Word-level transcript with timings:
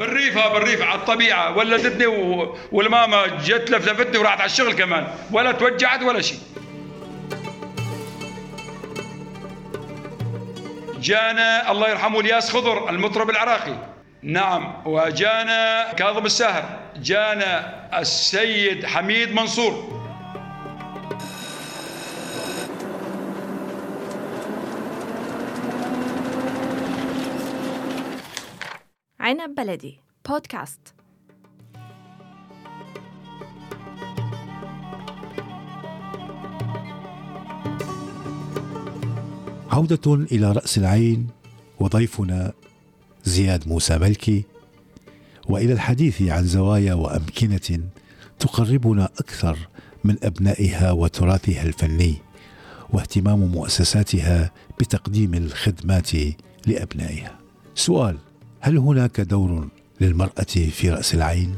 بالريف 0.00 0.38
ها 0.38 0.48
بالريف 0.48 0.82
على 0.82 0.98
الطبيعة. 0.98 1.56
ولدتني 1.56 2.06
و... 2.06 2.56
والماما 2.72 3.26
جت 3.26 3.70
لفلفتني 3.70 4.18
وراحت 4.18 4.40
على 4.40 4.50
الشغل 4.50 4.72
كمان. 4.72 5.06
ولا 5.32 5.52
توجعت 5.52 6.02
ولا 6.02 6.20
شيء. 6.20 6.38
جانا 11.00 11.70
الله 11.70 11.88
يرحمه 11.88 12.20
الياس 12.20 12.50
خضر 12.50 12.90
المطرب 12.90 13.30
العراقي. 13.30 13.74
نعم 14.22 14.82
وجانا 14.84 15.92
كاظم 15.92 16.26
الساهر. 16.26 16.64
جانا 16.96 17.74
السيد 18.00 18.86
حميد 18.86 19.34
منصور. 19.34 19.99
عنب 29.30 29.54
بلدي 29.54 30.00
بودكاست 30.28 30.80
عودة 39.70 40.14
إلى 40.14 40.52
رأس 40.52 40.78
العين 40.78 41.28
وضيفنا 41.80 42.52
زياد 43.24 43.68
موسى 43.68 43.98
ملكي 43.98 44.44
وإلى 45.48 45.72
الحديث 45.72 46.22
عن 46.22 46.44
زوايا 46.44 46.94
وأمكنة 46.94 47.80
تقربنا 48.38 49.04
أكثر 49.04 49.58
من 50.04 50.16
أبنائها 50.22 50.92
وتراثها 50.92 51.62
الفني 51.62 52.14
واهتمام 52.92 53.38
مؤسساتها 53.38 54.50
بتقديم 54.80 55.34
الخدمات 55.34 56.10
لأبنائها. 56.66 57.38
سؤال: 57.74 58.18
هل 58.62 58.76
هناك 58.78 59.20
دور 59.20 59.68
للمرأة 60.00 60.70
في 60.72 60.90
رأس 60.90 61.14
العين؟ 61.14 61.56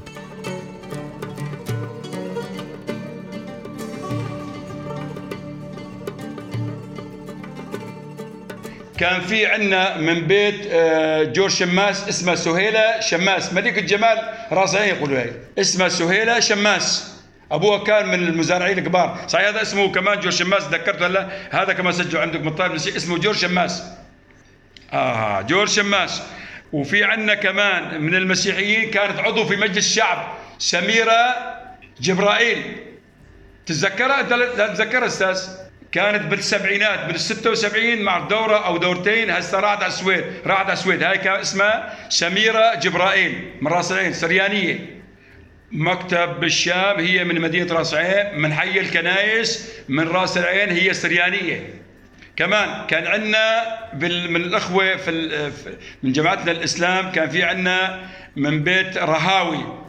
كان 8.99 9.21
في 9.21 9.47
عندنا 9.47 9.97
من 9.97 10.27
بيت 10.27 10.67
آه، 10.71 11.23
جور 11.23 11.49
شماس 11.49 12.09
اسمها 12.09 12.35
سهيلة 12.35 13.01
شماس. 13.01 13.53
ملك 13.53 13.79
الجمال 13.79 14.19
رأس 14.53 14.75
عين 14.75 14.95
يقولوا 14.95 15.19
هي 15.19 15.31
اسمها 15.59 15.89
سهيلة 15.89 16.41
شماس. 16.41 17.15
ابوها 17.51 17.85
كان 17.85 18.09
من 18.09 18.15
المزارعين 18.15 18.79
الكبار. 18.79 19.19
صحيح 19.29 19.49
هذا 19.49 19.63
اسمه 19.63 19.93
كمان 19.93 20.21
جور 20.21 20.31
شماس 20.31 20.63
ذكرته 20.63 21.07
هلا 21.07 21.29
هذا 21.51 21.73
كمان 21.73 21.93
سجلوا 21.93 22.23
عندك 22.23 22.41
من 22.41 22.55
طالب 22.55 22.75
اسمه 22.75 23.19
جور 23.19 23.35
شماس. 23.35 23.83
آه 24.93 25.41
جور 25.41 25.67
شماس. 25.67 26.23
وفي 26.73 27.05
عندنا 27.05 27.35
كمان 27.35 28.01
من 28.01 28.15
المسيحيين 28.15 28.91
كانت 28.91 29.19
عضو 29.19 29.45
في 29.45 29.57
مجلس 29.57 29.77
الشعب 29.77 30.39
سميرة 30.59 31.35
جبرائيل. 32.01 32.77
تتذكرها؟ 33.67 34.23
تتذكرها 34.23 35.07
أستاذ؟ 35.07 35.41
كانت 35.93 36.23
بالسبعينات 36.23 37.05
بال 37.07 37.21
76 37.21 38.03
مع 38.03 38.19
دورة 38.19 38.67
أو 38.67 38.77
دورتين 38.77 39.31
هسه 39.31 39.61
راحت 39.61 39.79
على 39.79 39.87
السويد 39.87 40.25
راحت 40.47 40.65
على 40.65 40.73
السويد. 40.73 41.03
هاي 41.03 41.19
كان 41.19 41.41
اسمها 41.41 42.09
سميرة 42.09 42.75
جبرائيل 42.75 43.51
من 43.61 43.73
راس 43.73 43.93
العين 43.93 44.13
سريانية. 44.13 45.03
مكتب 45.73 46.41
بالشام 46.41 47.01
هي 47.01 47.25
من 47.25 47.41
مدينة 47.41 47.75
راس 47.75 47.95
العين 47.95 48.39
من 48.41 48.55
حي 48.55 48.81
الكنايس 48.81 49.73
من 49.89 50.09
راس 50.09 50.39
العين 50.39 50.71
هي 50.71 50.95
سريانية. 50.95 51.83
كمان 52.37 52.87
كان 52.87 53.07
عندنا 53.07 53.65
من 54.29 54.37
الأخوة 54.37 54.97
في 54.97 55.51
من 56.03 56.13
جماعتنا 56.13 56.53
الإسلام 56.53 57.13
كان 57.13 57.31
في 57.31 57.43
عندنا 57.43 58.01
من 58.37 58.65
بيت 58.65 58.99
رهاوي 58.99 59.83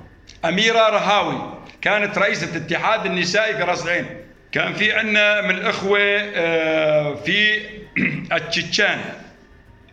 أميرة 0.45 0.89
رهاوي 0.89 1.63
كانت 1.81 2.17
رئيسة 2.17 2.57
اتحاد 2.57 3.05
النسائي 3.05 3.57
في 3.57 3.63
رأس 3.63 3.83
العين. 3.83 4.05
كان 4.51 4.73
في 4.73 4.93
عندنا 4.93 5.41
من 5.41 5.49
الأخوة 5.49 5.99
آه، 5.99 7.15
في 7.15 7.59
التشيتشان. 8.37 9.01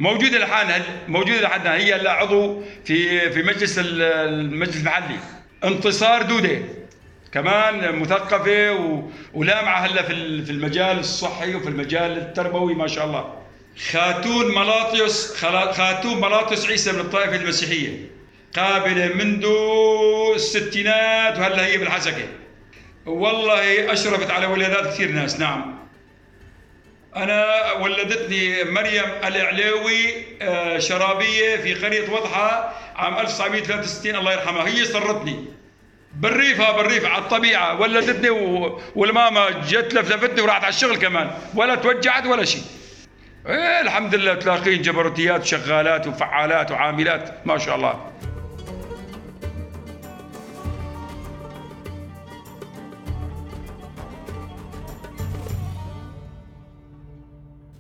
موجودة 0.01 0.37
الحين 0.37 0.83
موجودة 1.09 1.41
لحد 1.41 1.67
هي 1.67 1.95
هلا 1.95 2.13
عضو 2.13 2.63
في 2.85 3.31
في 3.31 3.43
مجلس 3.43 3.79
المجلس 3.79 4.77
المحلي. 4.77 5.19
انتصار 5.65 6.23
دودة. 6.23 6.59
كمان 7.33 7.99
مثقفة 7.99 8.73
ولامعة 9.35 9.79
هلا 9.79 10.03
في 10.03 10.45
في 10.45 10.51
المجال 10.53 10.99
الصحي 10.99 11.55
وفي 11.55 11.69
المجال 11.69 12.19
التربوي 12.19 12.75
ما 12.75 12.87
شاء 12.87 13.05
الله. 13.07 13.35
خاتون 13.91 14.55
ملاطيوس 14.55 15.37
خاتون 15.73 16.21
ملاطيوس 16.21 16.67
عيسى 16.67 16.93
من 16.93 17.01
الطائفة 17.01 17.37
المسيحية. 17.37 18.11
قابلة 18.57 19.09
منذ 19.15 19.47
الستينات 20.35 21.39
وهلا 21.39 21.67
هي 21.67 21.79
بالحسكة. 21.79 22.29
والله 23.07 23.93
أشرفت 23.93 24.31
على 24.31 24.47
ولادات 24.47 24.87
كثير 24.87 25.11
ناس 25.11 25.41
نعم. 25.41 25.79
أنا 27.17 27.73
ولدتني 27.73 28.65
مريم 28.65 29.05
الإعلاوي 29.25 30.25
آه، 30.43 30.79
شرابية 30.79 31.57
في 31.57 31.75
قرية 31.75 32.11
وضحى 32.11 32.73
عام 32.97 33.19
1963 33.19 34.17
الله 34.17 34.33
يرحمها. 34.33 34.69
هي 34.69 34.85
سرتني. 34.85 35.45
بالريف 36.15 36.61
ها 36.61 36.77
بالريف 36.77 37.05
على 37.05 37.23
الطبيعة. 37.23 37.81
ولدتني 37.81 38.31
والماما 38.97 39.51
جت 39.51 39.95
لفلفتني 39.95 40.41
وراحت 40.41 40.65
على 40.65 40.75
الشغل 40.75 40.97
كمان. 40.97 41.31
ولا 41.55 41.75
توجعت 41.75 42.27
ولا 42.27 42.45
شيء. 42.45 42.63
إيه 43.47 43.81
الحمد 43.81 44.15
لله 44.15 44.35
تلاقين 44.35 44.83
جبروتيات 44.83 45.41
وشغالات 45.41 46.07
وفعالات 46.07 46.71
وعاملات. 46.71 47.47
ما 47.47 47.59
شاء 47.59 47.77
الله. 47.77 48.11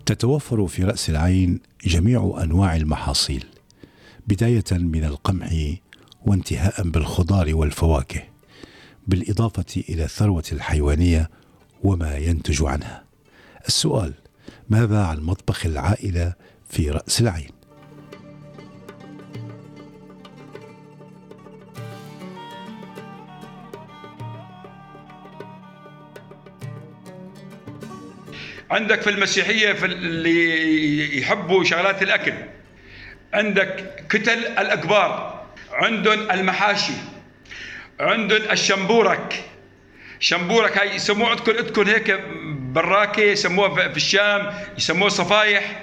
تتوفر 0.06 0.66
في 0.66 0.84
رأس 0.84 1.10
العين 1.10 1.60
جميع 1.84 2.38
أنواع 2.42 2.76
المحاصيل. 2.76 3.46
بداية 4.26 4.64
من 4.72 5.04
القمح 5.04 5.48
وانتهاء 6.26 6.82
بالخضار 6.82 7.54
والفواكه 7.54 8.22
بالإضافة 9.06 9.82
إلى 9.88 10.04
الثروة 10.04 10.44
الحيوانية 10.52 11.30
وما 11.82 12.16
ينتج 12.16 12.62
عنها. 12.64 13.04
السؤال 13.68 14.14
ماذا 14.68 15.04
عن 15.04 15.20
مطبخ 15.20 15.66
العائلة 15.66 16.34
في 16.70 16.90
رأس 16.90 17.20
العين؟ 17.20 17.50
عندك 28.70 29.02
في 29.02 29.10
المسيحية 29.10 29.72
في 29.72 29.86
اللي 29.86 31.18
يحبوا 31.18 31.64
شغلات 31.64 32.02
الأكل 32.02 32.34
عندك 33.34 34.04
كتل 34.08 34.38
الأكبار. 34.38 35.39
عندهم 35.72 36.30
المحاشي 36.30 36.92
عندهم 38.00 38.50
الشمبورك. 38.50 39.44
شمبورك 40.20 40.78
هاي 40.78 40.94
يسموه 40.94 41.30
عندكم 41.30 41.52
عندكم 41.56 41.82
هيك 41.82 42.20
براكة 42.72 43.22
يسموها 43.22 43.88
في 43.88 43.96
الشام 43.96 44.52
يسموها 44.78 45.08
صفايح. 45.08 45.82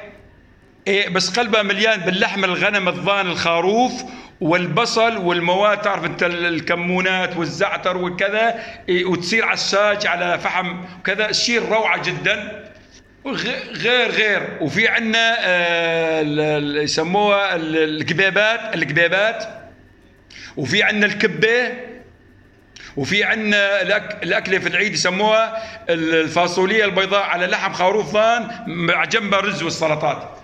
إيه 0.88 1.10
بس 1.10 1.40
قلبها 1.40 1.64
مليان 1.64 2.00
باللحم 2.00 2.44
الغنم 2.44 2.90
الضان 2.90 3.28
الخروف 3.28 3.92
والبصل 4.42 5.18
والمواد 5.18 5.82
تعرف 5.82 6.06
أنت 6.06 6.24
الكمونات 6.24 7.38
والزعتر 7.38 7.98
وكذا. 7.98 8.64
إيه 8.90 9.06
وتصير 9.06 9.46
عساج 9.46 10.08
على 10.08 10.40
فحم 10.40 10.84
وكذا. 11.00 11.28
تصير 11.28 11.64
روعة 11.70 12.04
جدا. 12.04 12.68
غير 13.74 14.12
غير. 14.12 14.58
وفي 14.62 14.88
عندنا 14.88 15.36
آه، 15.40 16.22
يسموها 16.84 17.56
الكبيبات 17.56 18.76
الكبيبات 18.76 19.67
وفي 20.58 20.84
عندنا 20.84 21.06
الكبة 21.06 21.72
وفي 22.98 23.24
عندنا 23.24 23.82
الأكلة 24.24 24.60
في 24.60 24.68
العيد 24.68 24.94
يسموها 24.94 25.64
الفاصوليه 25.90 26.86
البيضاء 26.86 27.24
على 27.24 27.46
لحم 27.46 27.74
خروف 27.74 28.14
ضان 28.14 28.48
مع 28.68 29.06
جنبها 29.06 29.40
رز 29.40 29.64
والسلطات. 29.64 30.38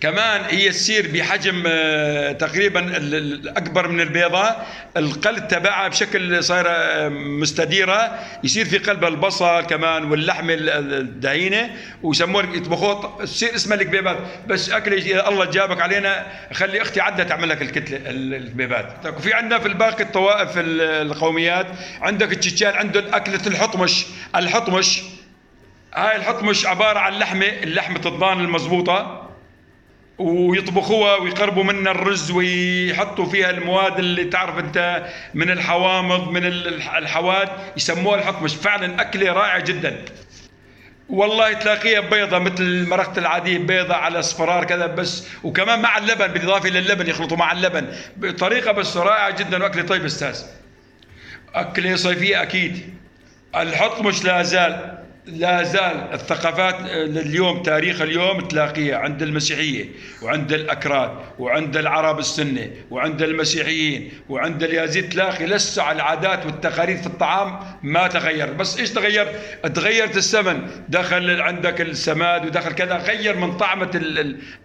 كمان 0.00 0.44
هي 0.44 0.70
تصير 0.70 1.10
بحجم 1.14 1.62
آه، 1.66 2.32
تقريبا 2.32 2.96
اكبر 3.56 3.88
من 3.88 4.00
البيضه 4.00 4.50
القلب 4.96 5.48
تبعها 5.48 5.88
بشكل 5.88 6.44
صايرة 6.44 6.70
آه، 6.70 7.08
مستديرة. 7.08 8.18
يصير 8.44 8.64
في 8.64 8.78
قلبها 8.78 9.08
البصل 9.08 9.60
كمان 9.60 10.04
واللحمه 10.04 10.54
الدهينة. 10.58 11.70
ويسموها 12.02 12.54
يطبخوها 12.54 13.24
تصير 13.24 13.54
اسمها 13.54 13.76
الكبيبات 13.76 14.16
بس 14.46 14.70
أكل 14.70 14.92
الله 15.12 15.44
جابك 15.44 15.80
علينا. 15.80 16.26
خلي 16.52 16.82
أختي 16.82 17.00
عدها 17.00 17.24
تعمل 17.24 17.48
لك 17.48 17.62
الكتلة 17.62 18.00
الكبيبات 18.06 19.06
وفي 19.16 19.34
عندنا 19.34 19.58
في 19.58 19.68
الباقي 19.68 20.04
الطوائف 20.04 20.50
القوميات. 20.56 21.66
عندك 22.00 22.32
التشيتشان 22.32 22.72
عندهم 22.74 23.14
اكله 23.14 23.46
الحطمش. 23.46 24.06
الحطمش 24.36 25.02
هاي 25.94 26.16
الحطمش 26.16 26.66
عبارة 26.66 26.98
عن 26.98 27.12
لحمة 27.12 27.46
اللحمة 27.46 28.00
الضان 28.06 28.40
المضبوطة. 28.40 29.25
ويطبخوها 30.18 31.16
ويقربوا 31.16 31.64
منها 31.64 31.92
الرز 31.92 32.30
ويحطوا 32.30 33.26
فيها 33.26 33.50
المواد 33.50 33.98
اللي 33.98 34.24
تعرف 34.24 34.58
انت 34.58 35.06
من 35.34 35.50
الحوامض 35.50 36.28
من 36.30 36.46
الحواد 36.96 37.48
يسموها 37.76 38.18
الحطمش 38.18 38.54
فعلا 38.54 39.00
أكلة 39.00 39.32
رائعة 39.32 39.60
جدا. 39.60 40.04
والله 41.08 41.52
تلاقيها 41.52 42.00
بيضة 42.00 42.38
مثل 42.38 42.62
المرقة 42.62 43.18
العادية 43.18 43.58
بيضة 43.58 43.94
على 43.94 44.18
أصفرار 44.18 44.64
كذا 44.64 44.86
بس. 44.86 45.28
وكمان 45.44 45.82
مع 45.82 45.98
اللبن 45.98 46.26
بالإضافة 46.26 46.68
للبن 46.68 47.06
يخلطوا 47.10 47.36
مع 47.36 47.52
اللبن. 47.52 47.86
بطريقة 48.16 48.72
بس 48.72 48.96
رائعة 48.96 49.30
جدا 49.38 49.62
وأكلة 49.62 49.82
طيب 49.82 50.04
أستاذ. 50.04 50.42
أكلة 51.54 51.96
صيفية 51.96 52.42
أكيد. 52.42 52.94
الحط 53.56 54.00
مش 54.00 54.24
لا 54.24 54.42
زال. 54.42 54.98
لا 55.26 55.62
زال 55.62 56.12
الثقافات 56.12 56.74
اليوم 56.90 57.62
تاريخ 57.62 58.00
اليوم 58.00 58.40
تلاقيها 58.40 58.96
عند 58.96 59.22
المسيحية 59.22 59.84
وعند 60.22 60.52
الأكراد 60.52 61.10
وعند 61.38 61.76
العرب 61.76 62.18
السنة 62.18 62.70
وعند 62.90 63.22
المسيحيين 63.22 64.10
وعند 64.28 64.62
اليازيد 64.62 65.08
تلاقي 65.08 65.46
لسه 65.46 65.92
العادات 65.92 66.46
والتقاليد 66.46 66.96
في 66.96 67.06
الطعام 67.06 67.58
ما 67.82 68.06
تغير. 68.06 68.52
بس 68.52 68.78
إيش 68.78 68.90
تغير؟ 68.90 69.26
تغيرت 69.74 70.16
السمن. 70.16 70.70
دخل 70.88 71.40
عندك 71.40 71.80
السماد 71.80 72.46
ودخل 72.46 72.72
كذا. 72.72 72.96
غير 72.96 73.36
من 73.36 73.56
طعمة 73.56 73.90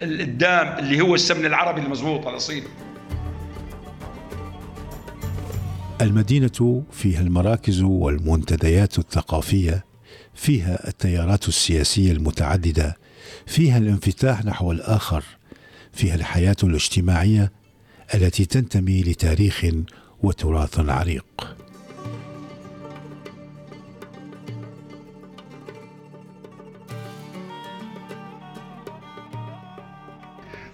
الدام 0.02 0.80
اللي 0.80 1.02
هو 1.02 1.16
السمن 1.16 1.46
العربي 1.46 1.82
المضبوط 1.82 2.28
الأصيل. 2.28 2.64
المدينة 6.02 6.84
فيها 6.92 7.22
المراكز 7.22 7.82
والمنتديات 7.82 9.00
الثقافية 9.00 9.91
فيها 10.36 10.88
التيارات 10.88 11.48
السياسية 11.48 12.12
المتعددة 12.12 12.98
فيها 13.48 13.78
الانفتاح 13.78 14.46
نحو 14.46 14.72
الآخر 14.72 15.24
فيها 15.94 16.16
الحياة 16.16 16.56
الاجتماعية 16.64 17.52
التي 18.14 18.46
تنتمي 18.46 19.02
لتاريخ 19.02 19.66
وتراث 20.24 20.80
عريق. 20.80 21.58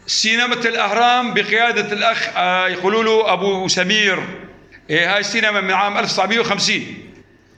سينما 0.07 0.54
الأهرام 0.54 1.33
بقيادة 1.33 1.94
الأخ 1.94 2.30
آه، 2.36 2.68
يقولوا 2.68 3.04
له 3.04 3.33
أبو 3.33 3.68
سمير. 3.68 4.24
إيه 4.89 5.13
هاي 5.13 5.19
السينما 5.19 5.62
من 5.62 5.71
عام 5.71 5.98
1950 5.98 7.06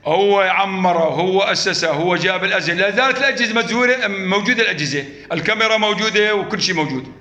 هو 0.05 0.39
عمره 0.39 0.99
هو 0.99 1.41
أسسه 1.41 1.91
هو 1.91 2.15
جاب 2.15 2.43
الاجهزه 2.43 2.73
لا 2.73 2.91
زالت 2.91 3.17
الأجهزة 3.17 3.53
مزوره 3.53 4.07
موجودة 4.07 4.63
الأجهزة. 4.63 5.05
الكاميرا 5.31 5.77
موجودة 5.77 6.35
وكل 6.35 6.61
شيء 6.61 6.75
موجود. 6.75 7.11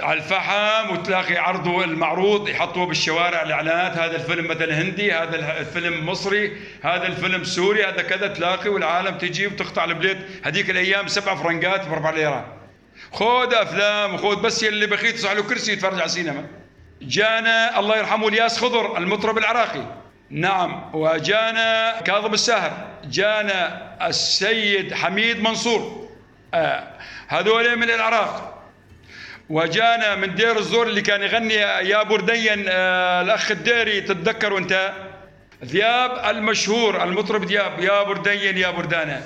على 0.00 0.18
الفحم 0.18 0.92
وتلاقي 0.92 1.36
عرضه 1.36 1.84
المعروض 1.84 2.48
يحطوه 2.48 2.86
بالشوارع 2.86 3.42
الإعلانات. 3.42 3.98
هذا 3.98 4.16
الفيلم 4.16 4.48
مثلا 4.48 4.82
هندي 4.82 5.12
هذا 5.12 5.60
الفيلم 5.60 6.06
مصري 6.06 6.56
هذا 6.82 7.06
الفيلم 7.06 7.44
سوري 7.44 7.84
هذا 7.84 8.02
كذا. 8.02 8.26
تلاقي 8.26 8.68
والعالم 8.68 9.18
تجي 9.18 9.46
وتقطع 9.46 9.84
البليت. 9.84 10.18
هذيك 10.42 10.70
الأيام 10.70 11.06
سبع 11.06 11.34
فرنقات 11.34 11.86
بأربع 11.86 12.10
ليرات 12.10 12.44
خذ 13.12 13.54
أفلام 13.54 14.14
وخذ 14.14 14.42
بس 14.42 14.62
يلي 14.62 14.86
بخيت 14.86 15.24
له 15.24 15.42
كرسي 15.42 15.72
يتفرج 15.72 15.94
على 15.94 16.04
السينما. 16.04 16.46
جانا 17.02 17.78
الله 17.78 17.96
يرحمه 17.96 18.28
الياس 18.28 18.58
خضر 18.58 18.98
المطرب 18.98 19.38
العراقي. 19.38 20.01
نعم 20.32 20.90
وجانا 20.94 22.00
كاظم 22.00 22.34
الساهر 22.34 22.86
جانا 23.04 23.82
السيد 24.08 24.94
حميد 24.94 25.40
منصور 25.42 26.08
آه 26.54 26.84
هذول 27.28 27.76
من 27.76 27.90
العراق. 27.90 28.62
وجانا 29.48 30.14
من 30.14 30.34
دير 30.34 30.58
الزور 30.58 30.86
اللي 30.86 31.00
كان 31.00 31.22
يغني 31.22 31.54
يا 31.54 32.02
بردين 32.02 32.64
آه 32.68 33.22
الأخ 33.22 33.50
الديري 33.50 34.00
تتذكروا 34.00 34.58
أنت؟ 34.58 34.92
ذياب 35.64 36.36
المشهور 36.36 37.04
المطرب 37.04 37.44
ذياب 37.44 37.80
يا 37.80 38.02
بردين 38.02 38.58
يا 38.58 38.70
بردانة. 38.70 39.22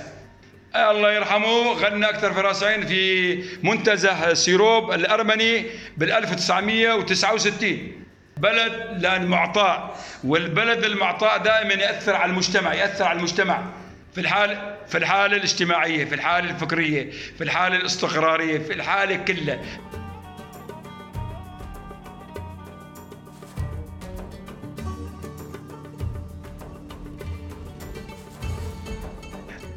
الله 0.76 1.12
يرحمه 1.12 1.72
غنى 1.72 2.08
أكثر 2.08 2.32
في 2.32 2.86
في 2.86 3.42
منتزه 3.62 4.34
سيروب 4.34 4.92
الأرمني 4.92 5.66
بال 5.96 6.12
1969 6.12 8.05
بلد 8.36 9.02
لأن 9.02 9.26
معطاء 9.26 10.00
والبلد 10.24 10.84
المعطاء 10.84 11.38
دائما 11.38 11.74
يأثر 11.74 12.16
على 12.16 12.30
المجتمع 12.30 12.74
يأثر 12.74 13.04
على 13.04 13.18
المجتمع. 13.18 13.62
في 14.14 14.20
الحال 14.20 14.76
في 14.88 14.98
الحالة 14.98 15.36
الاجتماعية 15.36 16.04
في 16.04 16.14
الحالة 16.14 16.50
الفكرية 16.50 17.10
في 17.10 17.44
الحالة 17.44 17.76
الاستقرارية 17.76 18.58
في 18.58 18.72
الحالة 18.72 19.16
كلها. 19.16 19.60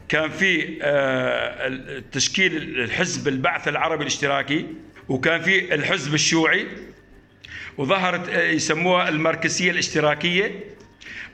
كان 0.09 0.29
في 0.29 0.79
آه، 0.81 2.03
تشكيل 2.11 2.55
الحزب 2.79 3.27
البعث 3.27 3.67
العربي 3.67 4.01
الاشتراكي 4.01 4.65
وكان 5.09 5.41
في 5.41 5.73
الحزب 5.73 6.13
الشيوعي. 6.13 6.67
وظهرت 7.79 8.29
آه، 8.29 8.49
يسموها 8.49 9.09
الماركسية 9.09 9.71
الاشتراكية. 9.71 10.63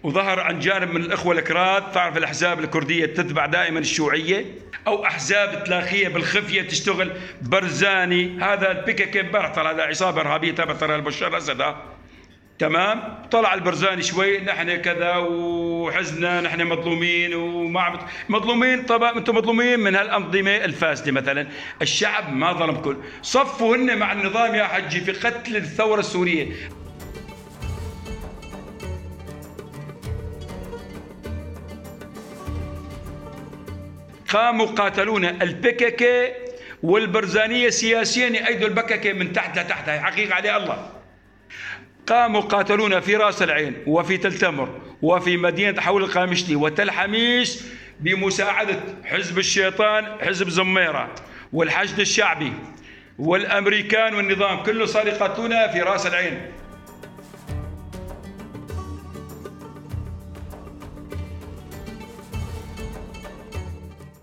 وظهر 0.03 0.39
عن 0.39 0.59
جانب 0.59 0.94
من 0.94 1.01
الإخوة 1.01 1.36
الكراد 1.36 1.92
تعرف 1.92 2.18
الأحزاب 2.18 2.59
الكردية 2.59 3.06
تتبع 3.06 3.45
دائما 3.45 3.80
الشيوعية 3.80 4.45
أو 4.88 5.06
أحزاب 5.06 5.63
تلاخية 5.63 6.07
بالخفية 6.07 6.62
تشتغل 6.62 7.12
برزاني. 7.42 8.38
هذا 8.42 8.71
البيكيكي 8.71 9.21
برطل 9.21 9.68
هذا 9.68 9.83
عصابة 9.83 10.21
إرهابية 10.21 10.51
تبع 10.51 10.74
ترى 10.74 10.95
البشار 10.95 11.27
الأسد 11.27 11.75
تمام؟ 12.60 13.25
طلع 13.31 13.54
البرزاني 13.54 14.02
شوي 14.02 14.40
نحن 14.40 14.75
كذا 14.75 15.16
وحزنا 15.18 16.42
نحن 16.42 16.62
مظلومين 16.62 17.34
وما 17.34 18.00
مظلومين 18.30 18.84
طبعا 18.84 19.18
أنتم 19.18 19.36
مظلومين 19.36 19.80
من 19.80 19.96
هالأنظمة 19.96 20.56
الفاسدة 20.56 21.12
مثلا. 21.12 21.48
الشعب 21.81 22.34
ما 22.34 22.54
ظلمكم 22.54 22.96
صفوا 23.22 23.75
هن 23.75 23.98
مع 23.98 24.12
النظام 24.12 24.56
يا 24.56 24.63
حجي 24.63 25.02
في 25.02 25.12
قتل 25.12 25.56
الثورة 25.56 26.00
السورية. 26.00 26.48
قاموا 34.30 34.66
قاتلونا 34.66 35.30
البككة 35.30 36.31
والبرزانية 36.84 37.69
سياسيا 37.69 38.28
يأيدوا 38.28 38.68
البككة 38.68 39.13
من 39.13 39.34
تحت 39.34 39.59
لتحت. 39.59 39.90
حقيقة 39.90 40.35
عليه 40.35 40.57
الله. 40.57 40.94
قاموا 42.07 42.42
قاتلونا 42.42 43.00
في 43.00 43.16
رأس 43.16 43.42
العين 43.42 43.76
وفي 43.88 44.18
تلتمر 44.18 44.81
وفي 45.02 45.38
مدينة 45.38 45.81
حول 45.81 46.04
القامشلي 46.04 46.56
وتل 46.56 46.92
حميش 46.92 47.59
بمساعدة 48.00 48.80
حزب 49.04 49.40
الشيطان 49.40 50.06
حزب 50.21 50.50
زميرة 50.50 51.16
والحشد 51.54 52.00
الشعبي 52.00 52.54
والأمريكان 53.19 54.16
والنظام 54.16 54.64
كله 54.64 54.85
صار 54.85 55.07
يقاتلونا 55.07 55.68
في 55.68 55.81
رأس 55.81 56.06
العين. 56.07 56.52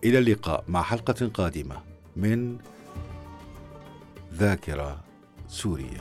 إلى 0.05 0.19
اللقاء 0.19 0.65
مع 0.69 0.83
حلقة 0.83 1.31
قادمة 1.35 1.77
من 2.17 2.59
ذاكرة 4.35 5.01
سوريا 5.49 6.01